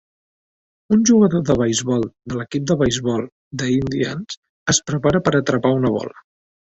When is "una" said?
5.83-5.93